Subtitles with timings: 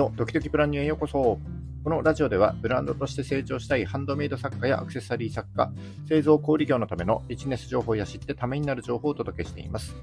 [0.00, 1.38] のドキドキブランニューへようこそ。
[1.84, 5.70] このラジオではブランドとして成長したいハンドメイド作家やアクセサリー作家、
[6.08, 9.94] 製造小売業のためのビジネス情報や知ってためになる情報をお届けしています。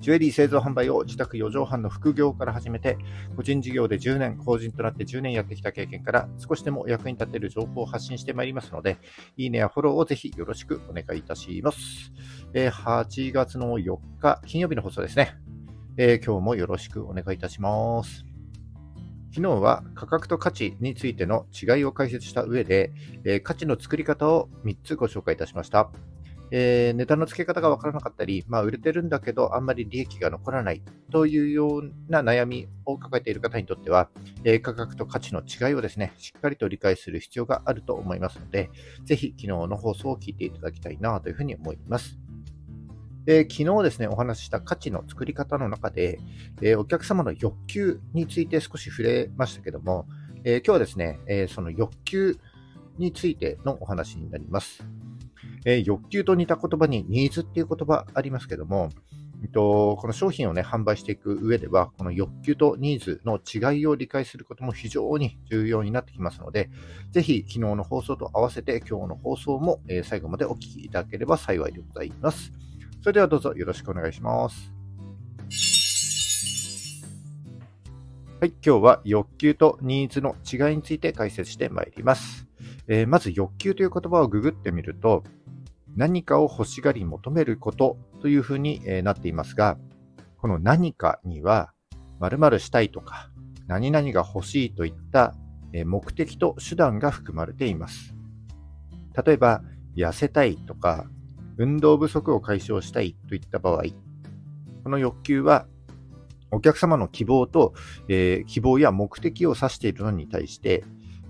[0.00, 2.98] ジュエリー製造販売を自宅4畳半の副業から始めて、
[3.36, 8.98] 個人事業で10年、法人となって10年やってきた経験から少しでも役に立てる情報を発信してまいりますので、
[9.38, 12.12] いいねやフォローをぜひよろしくお願いいたします。
[12.52, 15.36] え8月の4日、金曜日の放送ですね。
[15.96, 18.31] えー、今日もよろしくお願いいたします。
[19.34, 22.92] 昨日は価格と価値についての違いを解説した上で、
[23.24, 25.90] えー、価値の作り方を3つご紹介いたしました。
[26.54, 34.10] えー、ネタの付け方がわからなかったり、まあ、売れてるんだけど、あんまり利益が残らないというような悩みを抱えている方にとっては、
[34.44, 38.68] えー、価格と価値の違いをですね、しっかりと理解する必要があると思いますので、
[39.04, 42.21] ぜひ昨日の放送を聞いていただきたいなというふうに思います。
[43.24, 46.18] で昨日ですね、お話しした価値の作り方の中で、
[46.60, 50.06] えー、お客様の欲求について少し触れましたけども、
[50.44, 52.36] えー、今日はですね、え、その欲求
[52.98, 54.84] についてのお話になります。
[55.64, 58.90] え、欲求と似た言葉にニーズっていう言葉ありますけども、
[59.44, 66.70] えっと、この商品をね、販売していく上では、この欲求とニーズの違いを理解することも非常に重要になってきますので、
[67.12, 72.52] ぜひ昨日の放送と合わせて今日の放送も、え最後までお聞きいただければ幸いでございます。
[73.02, 74.72] それではどうぞよろしくお願いします。
[78.40, 82.46] はい、今日は欲求とニーズの違いについて解説してまいります。
[82.86, 85.24] えー、まず欲求という言葉をググってみると、
[85.96, 89.78] 何かを欲しがり求めることというふうになっていますが、
[90.38, 91.72] この何かには、
[92.20, 93.30] 〇〇したいとか、
[93.66, 95.34] 何々が欲しいといった
[95.84, 98.14] 目的と手段が含まれています。
[99.26, 99.62] 例えば、
[99.96, 101.06] 痩せたいとか、
[101.56, 103.82] 運動不足を解消したいといった場合、
[104.84, 105.66] この欲求は
[106.52, 107.72] お客様の希望と、
[108.08, 110.84] えー、希望や目的を指しているのに対して、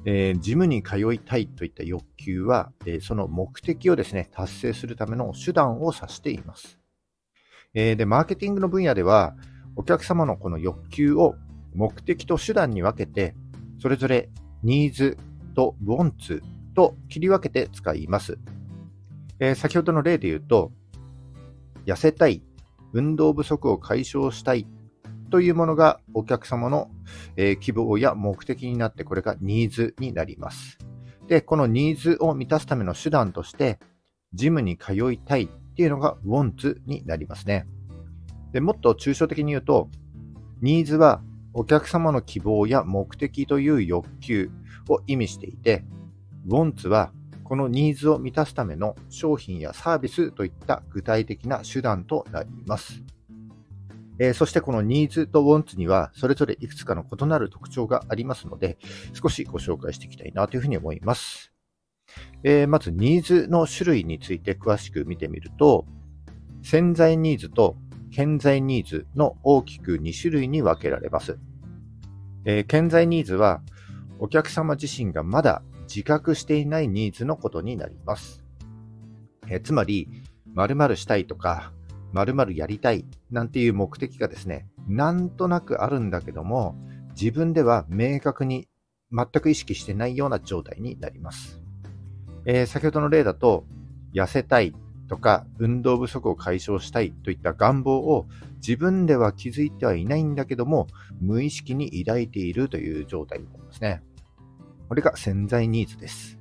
[0.05, 6.79] えー、ジムに通いたいといった欲求は、えー、その目的をですね、達成するための手段を指しています。
[7.73, 9.37] えー、で、マーケティングの分野では、
[9.77, 11.37] お客様のこの欲求を
[11.75, 13.35] 目的と手段に分けて、
[13.81, 14.29] それぞれ
[14.63, 15.17] ニーズ
[15.55, 16.43] とウォンツ
[16.75, 18.39] と切り分けて使います。
[19.43, 20.71] えー、先ほどの例で言うと、
[21.85, 22.45] 痩せたい、
[22.93, 24.69] 運動不足を解消したい
[25.31, 26.93] というものがお客様の、
[27.37, 30.79] えー、希望や目的になって、これがニーズになります。
[31.27, 33.81] で、このニーズを満たすための手段として、
[34.33, 37.67] ジムに通いたいっていうのが want になりますね。
[38.53, 39.91] で、もっと抽象的に言うと、
[40.61, 41.21] ニーズは
[41.53, 44.53] お客様の希望や目的という欲求
[44.89, 45.85] を意味していて、
[46.47, 47.11] wants は
[47.53, 53.03] このニーズを満たすための商品やサービスといった具体的な手段となります。
[54.19, 58.79] え、そしてこのニーズとウォンツにはそれぞれいくつかの異なる特徴がありますので、
[59.13, 61.53] 少しご紹介していきたいなというふうに思います。
[62.43, 65.85] え、まずニーズの種類について詳しく見てみると、
[66.63, 67.77] 潜在ニーズと
[68.13, 71.39] 潜在ニーズの大きく2種類に分けられます。
[72.47, 73.61] えー、潜在ニーズは
[74.19, 75.63] お客様自身がまだ
[75.95, 78.43] 自覚していないニーズのことになります。
[79.47, 80.09] え、つまり、
[80.55, 81.75] 〇〇したいとか、
[82.13, 86.75] 〇〇やりたいなんていう目的がですね、なんとなくあるんだけども、
[87.11, 88.69] 自分では明確に
[89.13, 91.61] 全く意識してないような状態になります。
[92.47, 93.67] えー、先ほどの例だと、
[94.15, 94.75] 痩せたい
[95.09, 98.27] とか、運動不足を解消したいといった願望を
[98.67, 100.87] 自分では気づいてはいないんだけども、
[101.21, 104.03] 無意識に抱いているという状態になりますね。
[104.93, 106.39] これが潜在ニーズです。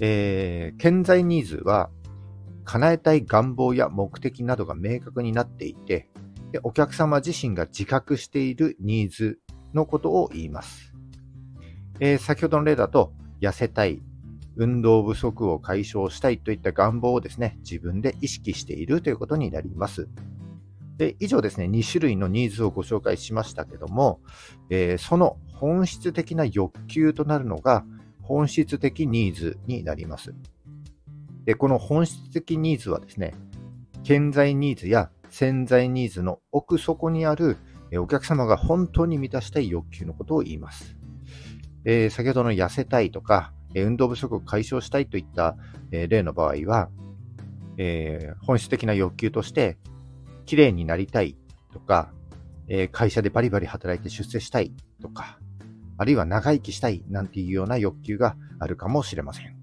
[0.00, 1.88] えー、潜在ニーズは、
[2.64, 6.08] 叶えたい願望や目的などが明確になっていて、
[6.50, 9.38] でお客様自身が自覚しているニーズ
[9.72, 10.94] のことを言います。
[12.00, 14.02] えー、先ほどの例だと、痩せたい、
[14.56, 20.08] 運動不足を解消したいといった願望をですね、自分で意識しているということになります。
[20.96, 24.20] で以上ですね、2種類のニーズをご紹介しましたけども、
[24.70, 27.84] えー、その本質的な欲求となるのが
[28.22, 30.34] 本質的ニーズになります。
[31.44, 33.34] で、この本質的ニーズはですね、
[34.04, 37.56] 潜在ニーズや潜在ニーズの奥底にある
[37.98, 40.96] お客様が本当に満たしたい欲求のことを言います。
[41.84, 45.56] えー、先ほどの痩せたいとか、運動不足を解消したいといった、
[45.92, 46.88] え例の場合は、
[47.78, 49.78] えー、本質的な欲求として、
[50.46, 51.36] 綺麗になりたい
[51.72, 52.12] とか、
[52.68, 55.38] え会社でバリバリ働いて出世したいとか、
[55.98, 59.56] あるいは長生きしたいなんていうような欲求があるかもしれません。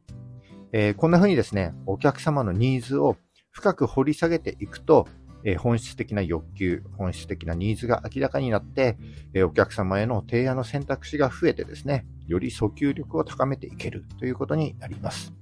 [0.71, 3.17] えー、こんな風にですね、お客様のニーズを
[3.51, 5.07] 深く掘り下げていくと、
[5.45, 8.97] え本質的な欲求、本質的なニーズが明らかになって、
[9.33, 15.33] えお客様への提案の選択肢が増えてですね、より訴求力を高めていけるということになります。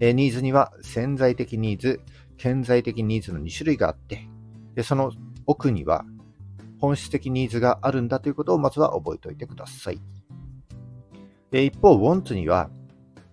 [0.00, 2.00] えニーズには潜在的ニーズ、
[2.38, 4.26] 潜在的ニーズの2種類があって、
[4.74, 5.12] でその
[5.46, 6.04] 奥には
[6.80, 10.00] 本質的ニーズがあるんだということをまずは覚えておいてください。
[11.50, 12.70] え一方、wants には、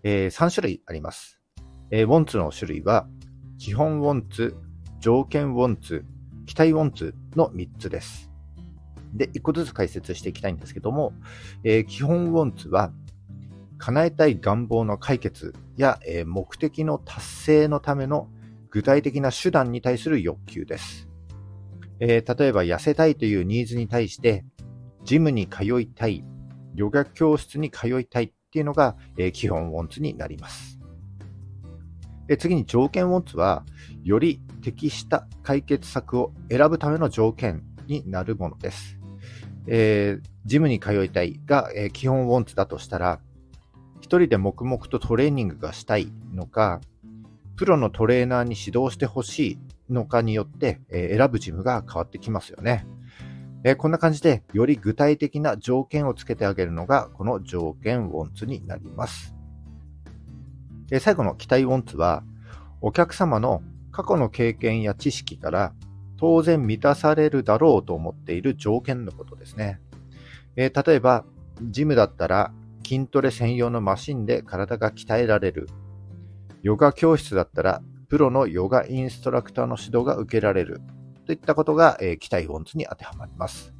[0.04, 1.40] え3種類あります。
[1.92, 3.08] え wants の種類は、
[3.58, 4.56] 基本 wants、
[5.00, 6.04] 条件 wants、
[6.46, 8.32] 期待 wants の3つです。
[9.14, 11.14] で、1個ずつ解説していきたいんですけども、
[11.64, 12.92] えー、基本 wants は、
[13.78, 18.30] 叶えたい願望の解決や、え、目的の達成のための
[18.70, 21.10] 具体的な手段に対する欲求です。
[22.00, 24.46] えー、例えば痩せたいというニーズに対して、
[25.04, 26.24] ジムに通いたい、
[26.76, 30.80] ヨガ教室に通いたいっていうのが、えー、基本ウォンツになります。
[32.28, 33.66] で次に条件ウォンツは、
[34.04, 38.98] より適した解決策を選ぶための条件になるものです。
[39.68, 43.20] えー、ジムに通いたいが、えー、基本ウォンツだとしたら、
[44.02, 46.82] 一人で黙々とトレーニングがしたいのか、
[47.56, 49.60] プロのトレーナーに指導してほしい
[49.90, 52.86] のかによって、え選ぶジムが変わってきますよね。
[53.64, 59.36] えこんな感じで、より具体的な条件をつけてあげるのが、この条件ウォンツになります。
[60.92, 62.24] え最後の期待ウォンツは、
[62.82, 65.74] お客様の過去の経験や知識から
[66.18, 69.80] 当然満たされるだろうと思っている条件のことですね。
[70.56, 71.26] え例えば、
[71.62, 72.52] ジムだったら
[72.86, 75.68] 筋トレ専用のマシンで体が鍛えられる。
[76.62, 77.82] ヨガ教室だったら
[78.16, 80.80] プロのヨガインストラクターの指導が受けられる
[81.26, 83.74] といったことが、えー、期待ウォンツに当てはまります。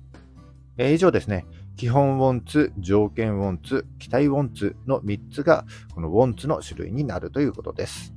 [0.76, 1.46] えー、以上ですね、
[1.78, 8.14] 基本ウォンツ、条件ウォンツ、期待ウォンツの3つがこのウォンツの種類になるということです。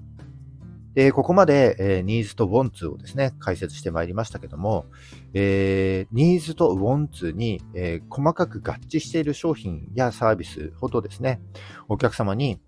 [0.94, 4.86] で、ここまで、えー、ニーズとウォンツをですね、解説してまいりましたけども、
[5.34, 11.40] えー、ニーズとウォンツに、えー、細かく合致している商品やサービスほどですね、
[11.88, 12.58] お客様に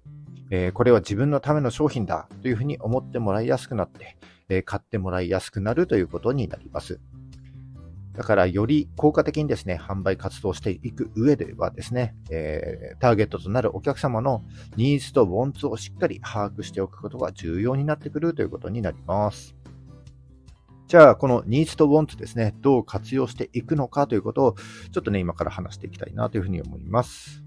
[0.51, 4.17] えー、これは自分のための商品だというふうに思ってもらいやすくなって、
[4.49, 7.01] えー、買ってもらいやすくなるということになります。
[8.13, 14.45] だから、より効果的にですね、販売活動していく上ではですね、えー、ターゲットとなるお客様の
[14.77, 19.55] ニーズとウォンツをしっかり把握しておくことが重要になってくるということになります。
[20.89, 24.57] じゃあ、このニーズとウォンツですね、どう活用していくのかということを、
[24.91, 27.45] ちょっとね、今から話していきたいなというふうに思います。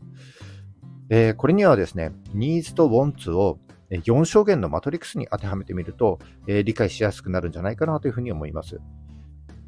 [1.16, 3.60] えー、これにはですね、ニーズとウォンツを
[3.92, 6.18] 4象限のマトリックスに当てはめてみると、
[6.48, 8.80] えー、理解しやすくなるんじゃないかなというふうに思います。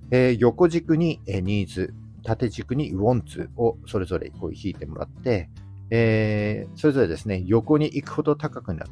[0.10, 1.94] えー、横軸に、えニーズ、
[2.24, 5.52] 縦軸にウォンツをそれぞれこう引いてもらって、
[5.92, 8.88] えそれぞれですね、横に行くほど高くなっ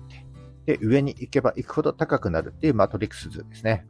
[0.65, 3.87] て、で、上に行けば行くほど高くなるっていうマトリックス図ですね。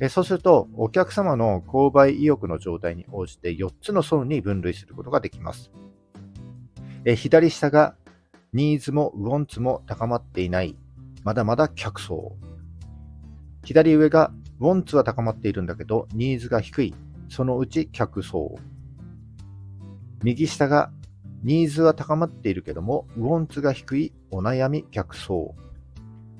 [0.00, 5.72] えそうすると、お客様の購買意欲の状態に応じて4つの層に分類することができます。
[7.08, 7.94] え左下が
[8.52, 10.76] ニーズもウォンツも高まっていない、
[11.22, 12.36] まだまだ客層。
[13.64, 16.94] 左上がウォンツは高まっているんだけど、ニーズが低い、
[17.28, 18.56] そのうち客層。
[20.24, 20.90] 右下が
[21.44, 25.54] ニーズは高まっているけども、ウォンツが低いお悩み客層。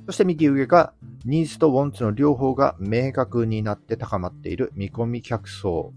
[0.06, 5.92] そして右上がニーズとウォンツの両方が明確になって高まっている見込み客層。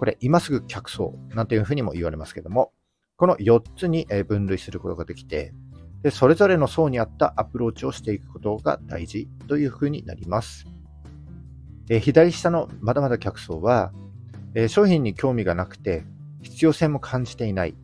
[0.00, 2.72] これ、今すぐ客層なんていうふうにも言われますけども、
[3.22, 5.54] この4つに分類することができて、
[6.02, 10.66] でそれぞれの層に合ったアプローチをしていくことが大事というふうになります。
[11.88, 13.92] え左下のまだまだ客層は、
[14.56, 16.02] え商品に興味がなくて、
[16.42, 17.76] 必要性も感じていない、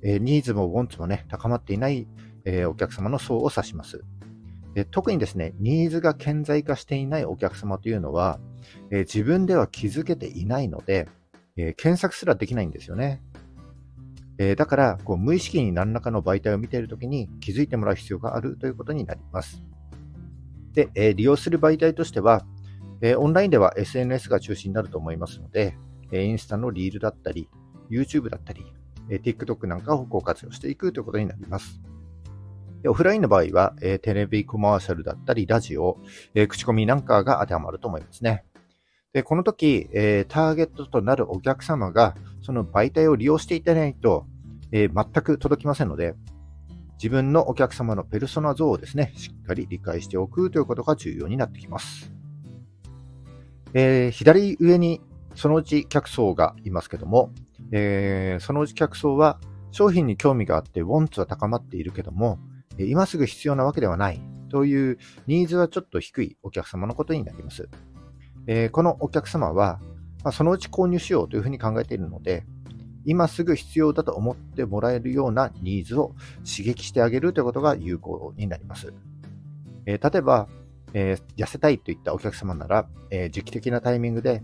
[0.00, 2.08] えニーズもウォンツもね、高まっていない、
[2.46, 4.02] えお客様の層を指します。
[4.72, 8.40] で特にですね、ニーズが顕在化していないお客様というのは、
[8.90, 11.08] え自分では気づけていないので、
[11.58, 13.20] え検索すらできないんですよね。
[14.38, 19.62] えー、だから、こう無意識に何らかの媒体を見ているときに気づいてもらう必要があるということになります。
[20.72, 22.46] で、えー、利用する媒体としては、
[23.00, 25.76] えー、オンラインでは SNS が中心になると思いますので、
[26.10, 27.48] えインスタのリールだったり、
[27.90, 28.64] YouTube だったり、
[29.10, 31.80] え TikTok なんかをご活用していくということになります。
[32.82, 35.98] でオフラインの場合は、えテレビコマーシャルだったり、ラジオ、
[36.34, 38.44] え口コミなんかが当てはまると思いますね。
[39.12, 44.26] で、この時、えー、ターゲットとなるお客様が、その媒体を利用していただないと、
[44.70, 46.14] えー、全く届きませんので、
[46.98, 52.12] 自分のお客様のペルソナ像をですね、しっかり理解しておくということが重要になってきます。
[53.72, 55.00] えー、左上に
[55.34, 57.32] そのうち客層がいますけども、
[57.70, 59.38] えー、そのうち客層は
[59.70, 62.38] 商品に興味があってウォンツは高まっているけども、
[62.78, 67.68] 今すぐ必要なわけではないというニーズはちょっと低いお客様のことになります。
[68.48, 69.78] え、このお客様は、
[70.24, 72.44] ま、そのうち購入しようというふうに考えているので、
[73.04, 78.92] 今すぐ必要だと思ってもらえるようなニーズを刺激してあげるということが有効になります。
[79.86, 80.48] え、例えば、
[80.94, 84.42] え、痩せたいといったお客様なら、え、時期的なタイミングで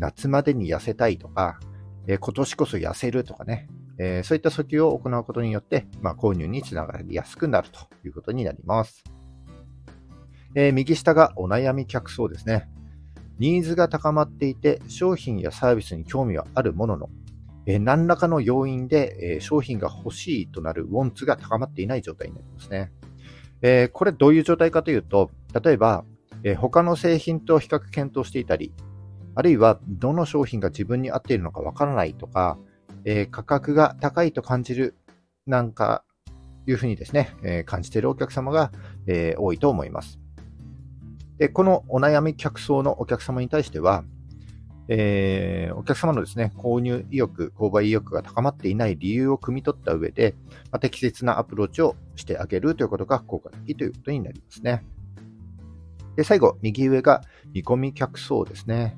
[0.00, 1.60] 夏までに痩せたいとか、
[2.08, 9.04] え今年こそ痩せるとかね、えそういった訴求を行うことによって、まあ、購入につながりやすくなるということになります。
[10.54, 12.68] え右下がお悩み客層ですね。
[13.38, 17.10] ニーズが高まっていて、商品やサービスに興味はあるものの、
[17.66, 22.92] え何らかの要因で、え商品が欲しいとなるウォンツが高まっていない状態になりますね。
[23.60, 26.04] えこれどういう状態かというと、例えば、
[26.44, 28.72] え他の製品と比較検討していたり、
[29.34, 32.58] あるいはどの商品が自分に合っているのかわからないとか、
[33.04, 34.96] え価格が高いと感じる
[35.46, 36.04] なんか
[36.66, 38.72] いうふうにですね、え感じているお客様が、
[39.06, 40.20] え多いと思います。
[41.38, 44.04] で、このお悩み客層のお客様に対しては、
[44.88, 50.34] えー、お客様のですね、購入意欲、購買意欲が高まっていない理由を汲み取った上で、
[50.70, 54.84] まあ、適切なアプローチをしてあげるということが効果的ということになりますね。
[56.14, 58.96] で、最後、右上が見込み客層ですね。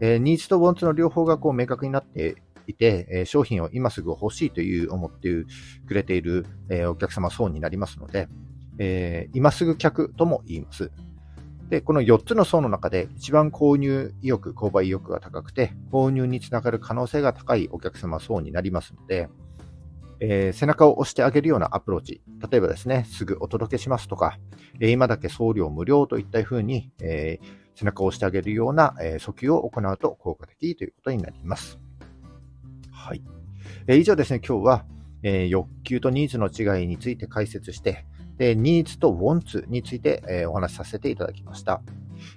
[0.00, 5.28] えー、ニーズとウォンツの両方がこう明確になっていて、えー、商品を今すぐ欲しいという思って
[5.86, 8.28] くれている、え、お客様層になりますので、
[8.78, 10.90] え今すぐ客とも言います。
[11.70, 19.28] で、この4つの層の中で一番購入意欲、購買意欲が高くて、購入につながる可能性が高いお客様層になりますので、
[20.18, 22.22] えー、背中を押してあげるようなアプローチ。
[22.50, 24.36] 例えばですね、すぐお届けしますとか、
[24.80, 27.46] えー、今だけ送料無料といったふうに、えー、
[27.76, 31.78] 背中を押してあげるような、え訴求を行うと効果的ということになります。
[32.90, 33.22] はい。
[33.86, 34.84] え以上ですね、今日は、
[35.22, 38.04] え欲求とニーズの違いについて解説して、
[38.40, 41.82] で、ニーズとウォンツについて、えお話しさせていただきました。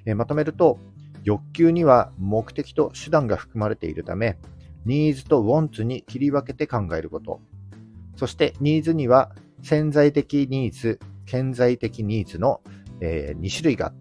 [0.06, 0.78] えまとめると、
[1.24, 4.38] 欲求には目的と手段が含まれているため、
[4.86, 7.40] ニーズとウォンツに切り分けて考えること。
[8.18, 12.60] そしてニーズには潜在的ニーズ、顕在的ニーズの、
[13.00, 13.94] え2種類があっ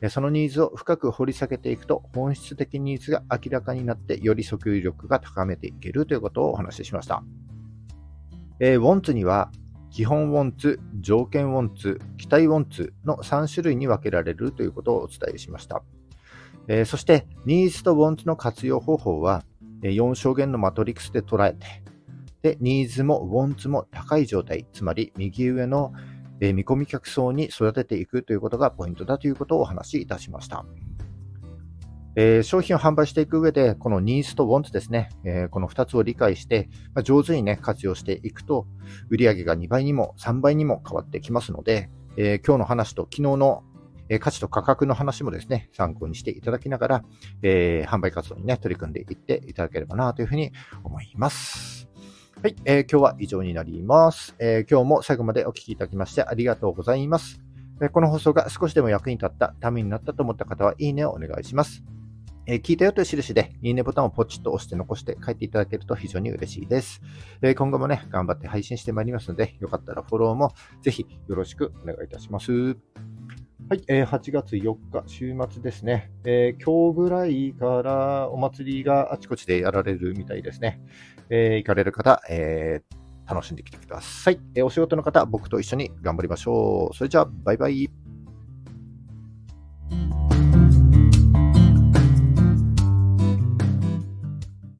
[0.00, 7.22] て、そのニーズを深く掘り下げていくと本質的ニーズが明らかになってより訴求力が高めていけるということをお話ししました。
[8.58, 9.50] えー、ウォンツには
[9.96, 15.82] 基本ウォンツ、条件ウォンツ、期待ウォンツの3種類に分けられるということをお伝えしました。
[16.68, 19.42] えー、そして、ニーズとウォンツの活用方法は、
[19.80, 21.82] 4象限のマトリックスで捉えて、
[22.42, 25.94] で、ニーズもウォンツも高い状態、つまり右上の
[26.40, 30.66] 見込み客層に育てていくということがポイントだということをお話しいたしました。
[32.16, 38.66] えー、商品を販売していく上で、このニーズとウォンツですね、えー、この2つを理解して、まあ、上手にね、活用していくと、
[39.10, 43.62] 売上が2倍にも3倍にも変わってきますので、えー、今日の話と昨日の
[44.20, 47.04] 価値と価格の話もですね、参考にしていただきながら、
[47.42, 50.52] えー、販売活動にね、取り組んでいっていただければなというふうに
[50.84, 51.88] 思います。
[52.40, 57.40] はい、えー、今日は以上になります、えー、今日も最後までお聴きいただきましてありがとうございます。
[57.92, 61.84] この放送が少しでも役に立った、ためになったと思った方は、いいねをお願いします。
[62.48, 67.02] え、聞いたよという印で、いいねボタンをポチッと押して残して帰っていただけると非常に嬉しいです。
[67.42, 72.52] え、今後もね、頑張って配信してまいりますので、よかったらフォローもぜひよろしくお願いいたします。
[72.52, 76.12] はい、えー、8月4日、週末ですね。
[76.24, 80.80] えー、今日ぐらいからお祭りがあちこちでやられるみたいですね。
[81.30, 84.38] えー、行かれる方、えー、楽しんできてください。
[84.54, 86.96] え、お仕事の方、僕と一緒に頑張りましょう。
[86.96, 87.90] それじゃあ、バイバイ。